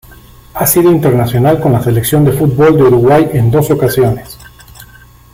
[0.55, 4.35] Ha sido internacional con la Selección de fútbol de Uruguay en dos ocasiones.